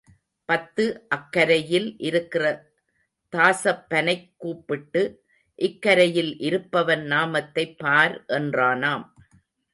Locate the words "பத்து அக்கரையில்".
0.45-1.99